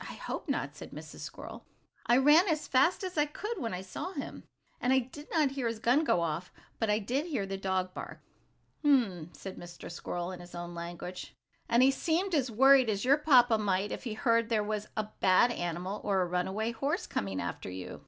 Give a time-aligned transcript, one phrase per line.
[0.00, 1.20] "I hope not," said Mrs.
[1.20, 1.64] Squirrel.
[2.04, 4.42] "I ran as fast as I could when I saw him,
[4.80, 7.94] and I did not hear his gun go off, but I did hear the dog
[7.94, 8.18] bark."
[8.82, 9.88] "Hum!" said Mr.
[9.88, 11.36] Squirrel, in his own language,
[11.68, 14.88] and he seemed as worried as your papa might be if he heard there was
[14.96, 18.04] a bad animal, or a runaway horse, coming after you.